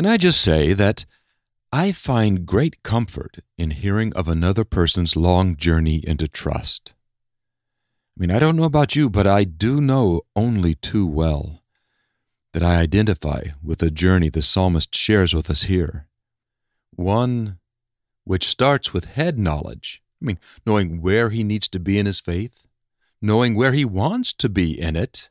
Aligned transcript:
Can 0.00 0.06
I 0.06 0.16
just 0.16 0.40
say 0.40 0.72
that 0.72 1.04
I 1.70 1.92
find 1.92 2.46
great 2.46 2.82
comfort 2.82 3.40
in 3.58 3.70
hearing 3.70 4.14
of 4.14 4.28
another 4.28 4.64
person's 4.64 5.14
long 5.14 5.56
journey 5.56 6.02
into 6.06 6.26
trust. 6.26 6.94
I 8.16 8.20
mean, 8.20 8.30
I 8.30 8.38
don't 8.38 8.56
know 8.56 8.62
about 8.62 8.96
you, 8.96 9.10
but 9.10 9.26
I 9.26 9.44
do 9.44 9.78
know 9.78 10.22
only 10.34 10.74
too 10.74 11.06
well 11.06 11.62
that 12.54 12.62
I 12.62 12.76
identify 12.76 13.48
with 13.62 13.80
the 13.80 13.90
journey 13.90 14.30
the 14.30 14.40
psalmist 14.40 14.94
shares 14.94 15.34
with 15.34 15.50
us 15.50 15.64
here. 15.64 16.06
One 16.92 17.58
which 18.24 18.48
starts 18.48 18.94
with 18.94 19.04
head 19.04 19.38
knowledge, 19.38 20.00
I 20.22 20.24
mean, 20.24 20.38
knowing 20.64 21.02
where 21.02 21.28
he 21.28 21.44
needs 21.44 21.68
to 21.68 21.78
be 21.78 21.98
in 21.98 22.06
his 22.06 22.20
faith, 22.20 22.66
knowing 23.20 23.54
where 23.54 23.74
he 23.74 23.84
wants 23.84 24.32
to 24.32 24.48
be 24.48 24.80
in 24.80 24.96
it, 24.96 25.28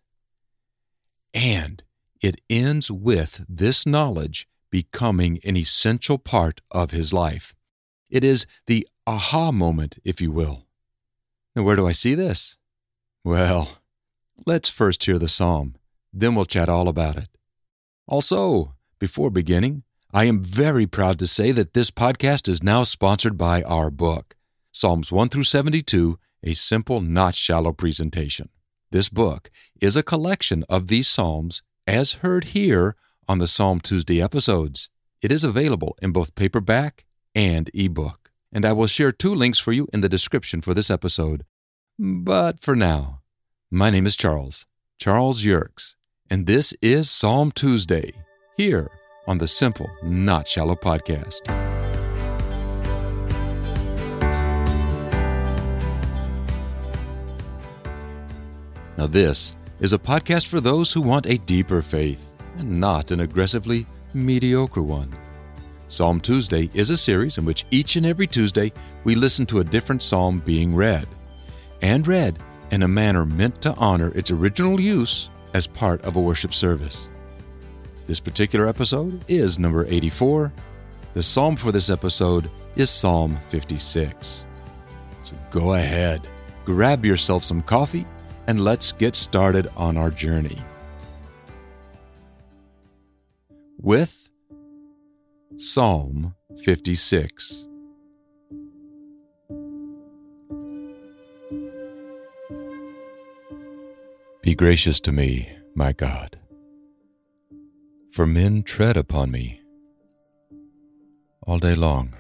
and 1.33 1.81
it 2.21 2.39
ends 2.51 2.91
with 2.91 3.43
this 3.49 3.87
knowledge 3.87 4.47
becoming 4.69 5.39
an 5.43 5.57
essential 5.57 6.17
part 6.17 6.61
of 6.71 6.91
his 6.91 7.13
life. 7.13 7.53
It 8.09 8.23
is 8.23 8.45
the 8.67 8.87
aha 9.05 9.51
moment, 9.51 9.97
if 10.03 10.21
you 10.21 10.31
will. 10.31 10.65
Now, 11.55 11.63
where 11.63 11.75
do 11.75 11.87
I 11.87 11.91
see 11.91 12.15
this? 12.15 12.57
Well, 13.23 13.79
let's 14.45 14.69
first 14.69 15.03
hear 15.03 15.19
the 15.19 15.27
psalm, 15.27 15.75
then 16.13 16.35
we'll 16.35 16.45
chat 16.45 16.69
all 16.69 16.87
about 16.87 17.17
it. 17.17 17.29
Also, 18.07 18.73
before 18.99 19.29
beginning, 19.29 19.83
I 20.11 20.25
am 20.25 20.43
very 20.43 20.87
proud 20.87 21.19
to 21.19 21.27
say 21.27 21.51
that 21.51 21.73
this 21.73 21.91
podcast 21.91 22.47
is 22.47 22.63
now 22.63 22.83
sponsored 22.83 23.37
by 23.37 23.61
our 23.61 23.91
book, 23.91 24.35
Psalms 24.71 25.11
1 25.11 25.29
through 25.29 25.43
72, 25.43 26.17
a 26.43 26.53
simple, 26.53 27.01
not 27.01 27.35
shallow 27.35 27.71
presentation. 27.71 28.49
This 28.91 29.09
book 29.09 29.51
is 29.79 29.95
a 29.95 30.03
collection 30.03 30.63
of 30.67 30.87
these 30.87 31.07
psalms 31.07 31.61
as 31.85 32.13
heard 32.13 32.45
here 32.45 32.95
on 33.29 33.37
the 33.37 33.47
Psalm 33.47 33.79
Tuesday 33.79 34.19
episodes. 34.19 34.89
It 35.21 35.31
is 35.31 35.43
available 35.43 35.95
in 36.01 36.11
both 36.11 36.33
paperback 36.33 37.05
and 37.35 37.69
ebook, 37.75 38.31
and 38.51 38.65
I 38.65 38.73
will 38.73 38.87
share 38.87 39.11
two 39.11 39.35
links 39.35 39.59
for 39.59 39.71
you 39.71 39.87
in 39.93 40.01
the 40.01 40.09
description 40.09 40.61
for 40.61 40.73
this 40.73 40.89
episode. 40.89 41.45
But 41.99 42.59
for 42.59 42.75
now, 42.75 43.21
my 43.69 43.91
name 43.91 44.07
is 44.07 44.17
Charles, 44.17 44.65
Charles 44.97 45.43
Yerkes, 45.43 45.95
and 46.27 46.47
this 46.47 46.73
is 46.81 47.11
Psalm 47.11 47.51
Tuesday, 47.51 48.13
here 48.57 48.89
on 49.27 49.37
the 49.37 49.47
Simple, 49.47 49.91
Not 50.01 50.47
Shallow 50.47 50.75
podcast. 50.75 51.41
Now, 58.97 59.05
this 59.05 59.55
is 59.79 59.93
a 59.93 59.99
podcast 59.99 60.47
for 60.47 60.59
those 60.59 60.91
who 60.91 61.01
want 61.01 61.27
a 61.27 61.37
deeper 61.37 61.83
faith 61.83 62.33
and 62.59 62.79
not 62.79 63.11
an 63.11 63.21
aggressively 63.21 63.87
mediocre 64.13 64.81
one. 64.81 65.15
Psalm 65.87 66.19
Tuesday 66.19 66.69
is 66.73 66.89
a 66.89 66.97
series 66.97 67.37
in 67.37 67.45
which 67.45 67.65
each 67.71 67.95
and 67.95 68.05
every 68.05 68.27
Tuesday 68.27 68.71
we 69.03 69.15
listen 69.15 69.45
to 69.47 69.59
a 69.59 69.63
different 69.63 70.03
psalm 70.03 70.39
being 70.45 70.75
read, 70.75 71.07
and 71.81 72.05
read 72.05 72.37
in 72.69 72.83
a 72.83 72.87
manner 72.87 73.25
meant 73.25 73.59
to 73.61 73.73
honor 73.75 74.11
its 74.15 74.29
original 74.29 74.79
use 74.79 75.29
as 75.53 75.65
part 75.65 76.01
of 76.03 76.15
a 76.15 76.21
worship 76.21 76.53
service. 76.53 77.09
This 78.05 78.19
particular 78.19 78.67
episode 78.67 79.23
is 79.27 79.57
number 79.57 79.85
84. 79.85 80.51
The 81.13 81.23
psalm 81.23 81.55
for 81.55 81.71
this 81.71 81.89
episode 81.89 82.49
is 82.75 82.89
Psalm 82.89 83.39
56. 83.49 84.45
So 85.23 85.35
go 85.49 85.73
ahead, 85.73 86.27
grab 86.65 87.03
yourself 87.05 87.43
some 87.43 87.63
coffee, 87.63 88.05
and 88.47 88.63
let's 88.63 88.91
get 88.91 89.15
started 89.15 89.67
on 89.75 89.97
our 89.97 90.11
journey. 90.11 90.57
With 93.81 94.29
Psalm 95.57 96.35
56. 96.63 97.65
Be 104.41 104.53
gracious 104.53 104.99
to 104.99 105.13
me, 105.13 105.49
my 105.75 105.93
God, 105.93 106.37
for 108.11 108.27
men 108.27 108.63
tread 108.63 108.97
upon 108.97 109.31
me. 109.31 109.61
All 111.47 111.59
day 111.59 111.75
long, 111.75 112.15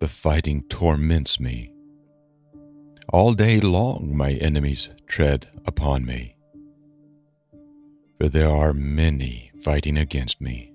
the 0.00 0.08
fighting 0.08 0.64
torments 0.64 1.38
me. 1.38 1.72
All 3.12 3.34
day 3.34 3.60
long, 3.60 4.16
my 4.16 4.32
enemies 4.32 4.88
tread 5.06 5.48
upon 5.64 6.04
me. 6.04 6.34
For 8.18 8.28
there 8.28 8.50
are 8.50 8.72
many 8.72 9.52
fighting 9.62 9.96
against 9.96 10.40
me 10.40 10.71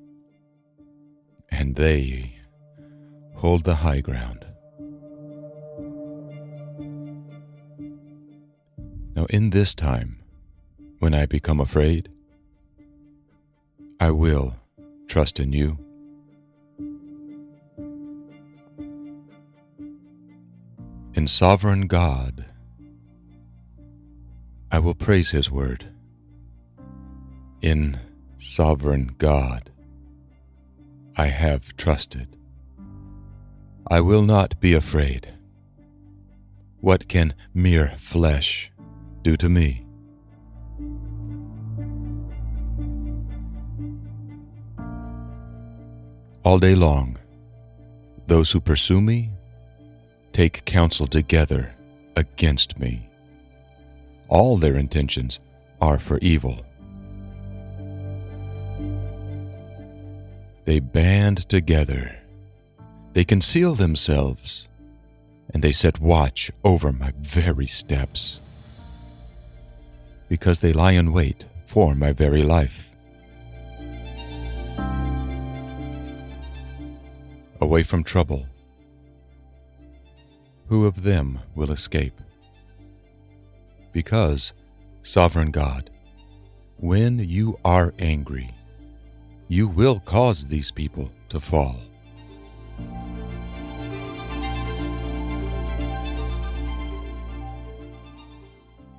and 1.50 1.75
they 1.75 2.35
hold 3.35 3.63
the 3.63 3.75
high 3.75 4.02
ground. 4.02 4.46
Now, 9.16 9.25
in 9.30 9.50
this 9.50 9.74
time, 9.74 10.19
when 11.00 11.13
I 11.13 11.25
become 11.25 11.59
afraid, 11.59 12.09
I 14.00 14.12
will 14.12 14.56
trust 15.08 15.40
in 15.40 15.53
you. 15.53 15.78
In 21.14 21.28
sovereign 21.28 21.88
God, 21.88 22.46
I 24.72 24.79
will 24.79 24.94
praise 24.94 25.31
His 25.31 25.50
word. 25.50 25.88
In 27.62 28.00
sovereign 28.38 29.16
God, 29.18 29.72
I 31.19 31.28
have 31.28 31.75
trusted. 31.78 32.38
I 33.89 34.01
will 34.01 34.22
not 34.22 34.59
be 34.59 34.73
afraid. 34.73 35.33
What 36.79 37.07
can 37.07 37.33
mere 37.55 37.95
flesh 37.97 38.72
do 39.23 39.35
to 39.38 39.50
me? 39.50 39.83
All 46.44 46.59
day 46.59 46.75
long, 46.75 47.17
those 48.28 48.51
who 48.51 48.59
pursue 48.59 49.01
me 49.01 49.31
take 50.34 50.66
counsel 50.66 51.07
together 51.07 51.73
against 52.16 52.78
me. 52.78 53.09
All 54.29 54.55
their 54.55 54.75
intentions 54.75 55.39
are 55.81 55.97
for 55.97 56.19
evil. 56.19 56.66
They 60.67 60.81
band 60.81 61.47
together. 61.47 62.13
They 63.13 63.23
conceal 63.23 63.73
themselves, 63.73 64.67
and 65.53 65.63
they 65.63 65.72
set 65.72 66.01
watch 66.01 66.51
over 66.66 66.91
my 66.91 67.13
very 67.22 67.67
steps. 67.67 68.41
Because 70.28 70.59
they 70.59 70.73
lie 70.73 70.91
in 70.91 71.13
wait 71.13 71.45
for 71.67 71.95
my 71.95 72.11
very 72.11 72.44
life. 72.44 72.94
Away 77.61 77.84
from 77.84 78.03
trouble. 78.03 78.45
Who 80.67 80.85
of 80.85 81.03
them 81.03 81.39
will 81.55 81.72
escape? 81.72 82.19
Because, 83.94 84.51
Sovereign 85.01 85.51
God, 85.51 85.89
when 86.75 87.19
you 87.19 87.57
are 87.63 87.94
angry, 87.99 88.53
you 89.47 89.68
will 89.68 90.00
cause 90.02 90.46
these 90.46 90.72
people 90.72 91.09
to 91.30 91.40
fall. 91.40 91.80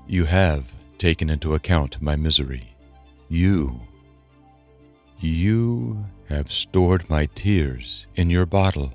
You 0.07 0.25
have 0.25 0.65
taken 0.97 1.29
into 1.29 1.55
account 1.55 2.01
my 2.01 2.17
misery. 2.17 2.75
You, 3.29 3.79
you 5.21 6.03
have 6.29 6.51
stored 6.51 7.09
my 7.11 7.27
tears 7.35 8.07
in 8.17 8.31
your 8.31 8.47
bottle. 8.47 8.93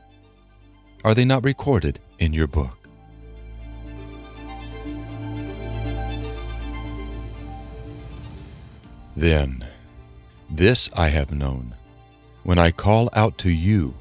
Are 1.03 1.13
they 1.13 1.25
not 1.25 1.43
recorded 1.43 1.99
in 2.17 2.33
your 2.33 2.47
book? 2.47 2.77
Then 9.15 9.67
this 10.49 10.89
I 10.93 11.09
have 11.09 11.31
known. 11.31 11.75
When 12.43 12.57
I 12.57 12.71
call 12.71 13.09
out 13.13 13.37
to 13.39 13.49
you, 13.49 13.95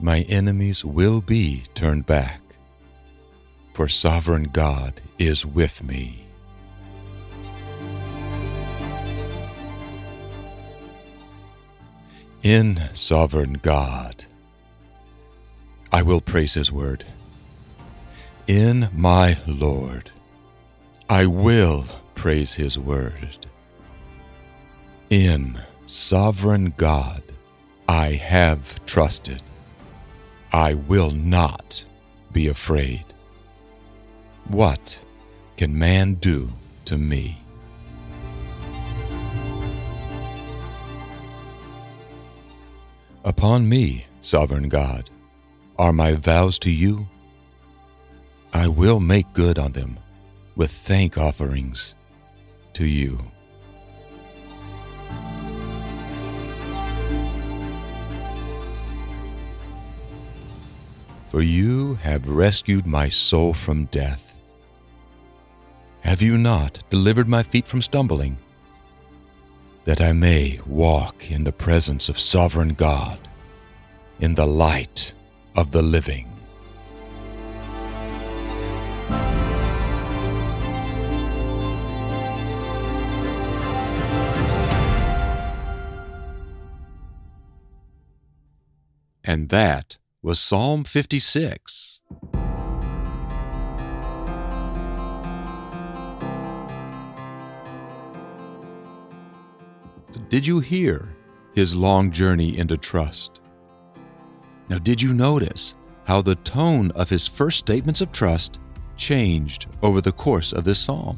my 0.00 0.20
enemies 0.22 0.84
will 0.84 1.20
be 1.20 1.64
turned 1.74 2.06
back. 2.06 2.40
For 3.74 3.88
sovereign 3.88 4.44
God 4.44 5.00
is 5.18 5.46
with 5.46 5.82
me. 5.82 6.24
In 12.42 12.80
sovereign 12.92 13.54
God, 13.62 14.24
I 15.92 16.02
will 16.02 16.20
praise 16.20 16.54
His 16.54 16.70
word. 16.70 17.04
In 18.46 18.88
my 18.92 19.38
Lord, 19.46 20.10
I 21.08 21.26
will 21.26 21.84
praise 22.14 22.54
His 22.54 22.78
word 22.78 23.46
in 25.10 25.58
sovereign 25.86 26.74
God, 26.76 27.22
I 27.88 28.12
have 28.12 28.84
trusted. 28.84 29.42
I 30.52 30.74
will 30.74 31.10
not 31.10 31.84
be 32.32 32.48
afraid. 32.48 33.04
What 34.48 34.98
can 35.56 35.78
man 35.78 36.14
do 36.14 36.50
to 36.86 36.98
me? 36.98 37.42
Upon 43.24 43.68
me, 43.68 44.06
sovereign 44.20 44.68
God, 44.68 45.10
are 45.78 45.92
my 45.92 46.14
vows 46.14 46.58
to 46.60 46.70
you. 46.70 47.06
I 48.52 48.68
will 48.68 49.00
make 49.00 49.32
good 49.32 49.58
on 49.58 49.72
them 49.72 49.98
with 50.56 50.70
thank 50.70 51.18
offerings 51.18 51.94
to 52.74 52.86
you. 52.86 53.18
For 61.30 61.42
you 61.42 61.94
have 61.96 62.28
rescued 62.28 62.86
my 62.86 63.08
soul 63.08 63.52
from 63.54 63.86
death. 63.86 64.38
Have 66.00 66.22
you 66.22 66.38
not 66.38 66.82
delivered 66.88 67.28
my 67.28 67.42
feet 67.42 67.66
from 67.66 67.82
stumbling? 67.82 68.38
that 69.88 70.02
I 70.02 70.12
may 70.12 70.60
walk 70.66 71.30
in 71.30 71.44
the 71.44 71.52
presence 71.52 72.10
of 72.10 72.20
sovereign 72.20 72.74
God, 72.74 73.18
in 74.20 74.34
the 74.34 74.46
light 74.46 75.14
of 75.56 75.70
the 75.70 75.80
living. 75.80 76.28
And 89.24 89.48
that 89.48 89.96
was 90.20 90.40
Psalm 90.40 90.82
56. 90.82 92.00
Did 100.28 100.44
you 100.44 100.58
hear 100.58 101.08
his 101.54 101.76
long 101.76 102.10
journey 102.10 102.58
into 102.58 102.76
trust? 102.76 103.40
Now, 104.68 104.78
did 104.78 105.00
you 105.00 105.14
notice 105.14 105.76
how 106.04 106.20
the 106.20 106.34
tone 106.34 106.90
of 106.92 107.08
his 107.08 107.28
first 107.28 107.58
statements 107.58 108.00
of 108.00 108.10
trust 108.10 108.58
changed 108.96 109.66
over 109.82 110.00
the 110.00 110.10
course 110.10 110.52
of 110.52 110.64
this 110.64 110.80
psalm? 110.80 111.16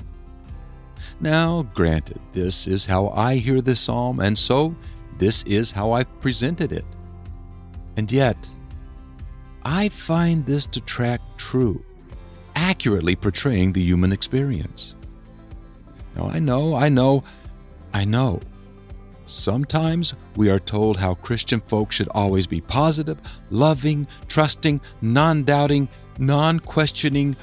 Now, 1.21 1.63
granted, 1.75 2.21
this 2.33 2.67
is 2.67 2.85
how 2.85 3.09
I 3.09 3.37
hear 3.37 3.63
this 3.63 3.81
psalm, 3.81 4.21
and 4.21 4.39
so 4.39 4.77
this 5.17 5.43
is 5.45 5.71
how 5.71 5.93
I've 5.93 6.21
presented 6.21 6.71
it. 6.71 6.85
And 7.97 8.13
yet, 8.13 8.37
I 9.71 9.89
find 9.89 10.45
this 10.45 10.67
to 10.67 10.81
track 10.81 11.21
true, 11.37 11.85
accurately 12.57 13.15
portraying 13.15 13.73
the 13.73 13.83
human 13.83 14.13
experience. 14.13 14.95
Now, 16.17 16.29
I 16.29 16.41
know, 16.41 16.75
I 16.75 16.89
know, 16.89 17.23
I 17.95 18.05
know 18.05 18.41
Sometimes 19.31 20.15
we 20.35 20.51
are 20.51 20.59
told 20.59 20.97
how 20.97 21.15
Christian 21.15 21.61
folk 21.61 21.93
should 21.93 22.09
always 22.09 22.49
be 22.49 22.61
positive, 22.61 23.17
loving, 23.49 24.09
trusting, 24.27 24.81
non 25.01 25.45
doubting, 25.45 25.89
non 26.19 26.59
questioning, 26.59 27.37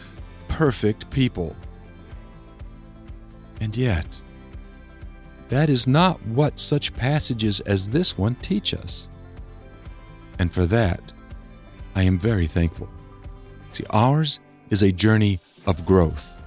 perfect 0.49 1.09
people. 1.11 1.55
And 3.61 3.75
yet, 3.77 4.21
that 5.47 5.69
is 5.69 5.87
not 5.87 6.21
what 6.25 6.59
such 6.59 6.93
passages 6.93 7.61
as 7.61 7.89
this 7.89 8.17
one 8.17 8.35
teach 8.35 8.73
us. 8.73 9.07
And 10.39 10.53
for 10.53 10.65
that, 10.65 11.13
I 11.97 12.03
am 12.03 12.19
very 12.19 12.45
thankful. 12.45 12.87
See, 13.71 13.83
ours 13.89 14.39
is 14.69 14.83
a 14.83 14.91
journey 14.91 15.39
of 15.65 15.83
growth. 15.83 16.39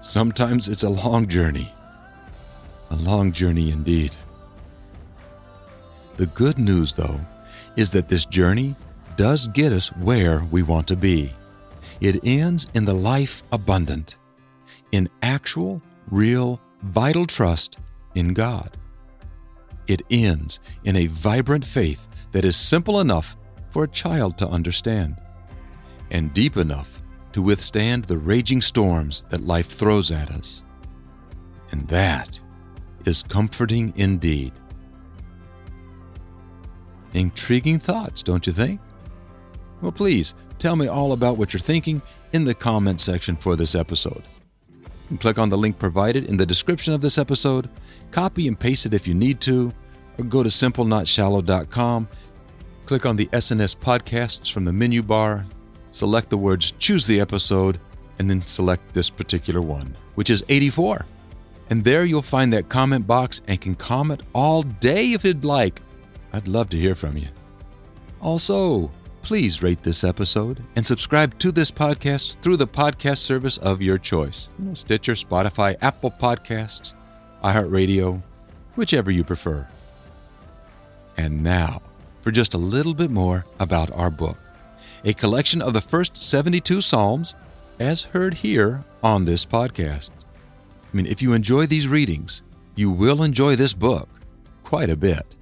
Sometimes 0.00 0.66
it's 0.66 0.82
a 0.82 0.88
long 0.88 1.28
journey, 1.28 1.70
a 2.88 2.96
long 2.96 3.32
journey 3.32 3.70
indeed. 3.70 4.16
The 6.16 6.24
good 6.24 6.58
news, 6.58 6.94
though, 6.94 7.20
is 7.76 7.90
that 7.90 8.08
this 8.08 8.24
journey 8.24 8.74
does 9.18 9.46
get 9.48 9.72
us 9.72 9.88
where 9.96 10.42
we 10.50 10.62
want 10.62 10.88
to 10.88 10.96
be. 10.96 11.34
It 12.00 12.24
ends 12.24 12.66
in 12.72 12.86
the 12.86 12.94
life 12.94 13.42
abundant, 13.52 14.16
in 14.90 15.10
actual, 15.20 15.82
real, 16.10 16.58
vital 16.80 17.26
trust 17.26 17.76
in 18.14 18.32
God. 18.32 18.78
It 19.86 20.00
ends 20.10 20.60
in 20.84 20.96
a 20.96 21.08
vibrant 21.08 21.66
faith 21.66 22.08
that 22.30 22.46
is 22.46 22.56
simple 22.56 23.00
enough 23.00 23.36
for 23.72 23.84
a 23.84 23.88
child 23.88 24.36
to 24.38 24.46
understand 24.46 25.16
and 26.10 26.32
deep 26.34 26.56
enough 26.58 27.02
to 27.32 27.40
withstand 27.40 28.04
the 28.04 28.18
raging 28.18 28.60
storms 28.60 29.24
that 29.30 29.42
life 29.42 29.68
throws 29.68 30.12
at 30.12 30.30
us. 30.30 30.62
And 31.70 31.88
that 31.88 32.38
is 33.06 33.22
comforting 33.22 33.94
indeed. 33.96 34.52
Intriguing 37.14 37.78
thoughts, 37.78 38.22
don't 38.22 38.46
you 38.46 38.52
think? 38.52 38.80
Well, 39.80 39.92
please 39.92 40.34
tell 40.58 40.76
me 40.76 40.86
all 40.86 41.12
about 41.12 41.38
what 41.38 41.52
you're 41.52 41.60
thinking 41.60 42.02
in 42.32 42.44
the 42.44 42.54
comment 42.54 43.00
section 43.00 43.36
for 43.36 43.56
this 43.56 43.74
episode. 43.74 44.22
click 45.18 45.38
on 45.38 45.48
the 45.48 45.58
link 45.58 45.78
provided 45.78 46.26
in 46.26 46.36
the 46.36 46.46
description 46.46 46.94
of 46.94 47.00
this 47.00 47.18
episode, 47.18 47.68
copy 48.10 48.48
and 48.48 48.60
paste 48.60 48.86
it 48.86 48.94
if 48.94 49.08
you 49.08 49.14
need 49.14 49.40
to, 49.40 49.72
or 50.18 50.24
go 50.24 50.42
to 50.42 50.48
simplenotshallow.com, 50.48 52.08
click 52.92 53.06
on 53.06 53.16
the 53.16 53.28
SNS 53.28 53.74
podcasts 53.78 54.52
from 54.52 54.66
the 54.66 54.72
menu 54.72 55.02
bar, 55.02 55.46
select 55.92 56.28
the 56.28 56.36
words 56.36 56.72
choose 56.72 57.06
the 57.06 57.20
episode, 57.20 57.80
and 58.18 58.28
then 58.28 58.44
select 58.44 58.92
this 58.92 59.08
particular 59.08 59.62
one, 59.62 59.96
which 60.14 60.28
is 60.28 60.44
84. 60.50 61.06
And 61.70 61.82
there 61.82 62.04
you'll 62.04 62.20
find 62.20 62.52
that 62.52 62.68
comment 62.68 63.06
box 63.06 63.40
and 63.48 63.58
can 63.58 63.76
comment 63.76 64.22
all 64.34 64.62
day 64.62 65.14
if 65.14 65.24
you'd 65.24 65.42
like 65.42 65.80
I'd 66.34 66.46
love 66.46 66.68
to 66.68 66.78
hear 66.78 66.94
from 66.94 67.16
you. 67.16 67.28
Also, 68.20 68.90
please 69.22 69.62
rate 69.62 69.82
this 69.82 70.04
episode 70.04 70.62
and 70.76 70.86
subscribe 70.86 71.38
to 71.38 71.50
this 71.50 71.70
podcast 71.70 72.42
through 72.42 72.58
the 72.58 72.66
podcast 72.66 73.20
service 73.20 73.56
of 73.56 73.80
your 73.80 73.96
choice 73.96 74.50
Stitcher, 74.74 75.14
Spotify, 75.14 75.78
Apple 75.80 76.10
Podcasts, 76.10 76.92
iHeartRadio, 77.42 78.22
whichever 78.76 79.10
you 79.10 79.24
prefer. 79.24 79.66
And 81.16 81.42
now, 81.42 81.80
for 82.22 82.30
just 82.30 82.54
a 82.54 82.58
little 82.58 82.94
bit 82.94 83.10
more 83.10 83.44
about 83.58 83.90
our 83.92 84.10
book 84.10 84.38
a 85.04 85.12
collection 85.12 85.60
of 85.60 85.72
the 85.72 85.80
first 85.80 86.22
72 86.22 86.80
Psalms, 86.80 87.34
as 87.80 88.02
heard 88.02 88.34
here 88.34 88.84
on 89.02 89.24
this 89.24 89.44
podcast. 89.44 90.10
I 90.92 90.96
mean, 90.96 91.06
if 91.06 91.20
you 91.20 91.32
enjoy 91.32 91.66
these 91.66 91.88
readings, 91.88 92.42
you 92.74 92.90
will 92.90 93.22
enjoy 93.22 93.56
this 93.56 93.72
book 93.72 94.08
quite 94.62 94.90
a 94.90 94.96
bit. 94.96 95.36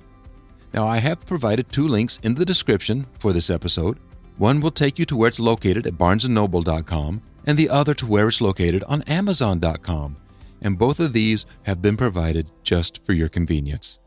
Now, 0.72 0.86
I 0.86 0.98
have 0.98 1.26
provided 1.26 1.70
two 1.70 1.86
links 1.86 2.18
in 2.22 2.36
the 2.36 2.44
description 2.44 3.06
for 3.18 3.32
this 3.32 3.50
episode. 3.50 3.98
One 4.38 4.60
will 4.60 4.70
take 4.70 4.98
you 4.98 5.04
to 5.06 5.16
where 5.16 5.28
it's 5.28 5.40
located 5.40 5.86
at 5.86 5.94
barnesandnoble.com, 5.98 7.22
and 7.46 7.58
the 7.58 7.68
other 7.68 7.94
to 7.94 8.06
where 8.06 8.28
it's 8.28 8.40
located 8.40 8.84
on 8.84 9.02
amazon.com. 9.02 10.16
And 10.62 10.78
both 10.78 11.00
of 11.00 11.12
these 11.12 11.46
have 11.64 11.82
been 11.82 11.96
provided 11.96 12.50
just 12.62 13.04
for 13.04 13.12
your 13.12 13.28
convenience. 13.28 13.98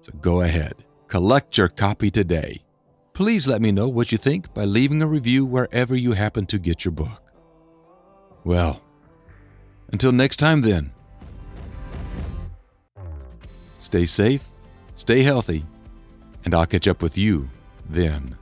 So 0.00 0.12
go 0.20 0.40
ahead, 0.40 0.84
collect 1.12 1.58
your 1.58 1.68
copy 1.68 2.10
today. 2.10 2.62
Please 3.12 3.46
let 3.46 3.60
me 3.60 3.70
know 3.70 3.86
what 3.86 4.10
you 4.10 4.16
think 4.16 4.54
by 4.54 4.64
leaving 4.64 5.02
a 5.02 5.06
review 5.06 5.44
wherever 5.44 5.94
you 5.94 6.12
happen 6.12 6.46
to 6.46 6.58
get 6.58 6.86
your 6.86 6.92
book. 6.92 7.34
Well, 8.44 8.80
until 9.92 10.12
next 10.12 10.38
time, 10.38 10.62
then, 10.62 10.90
stay 13.76 14.06
safe, 14.06 14.42
stay 14.94 15.22
healthy, 15.22 15.66
and 16.46 16.54
I'll 16.54 16.64
catch 16.64 16.88
up 16.88 17.02
with 17.02 17.18
you 17.18 17.50
then. 17.90 18.38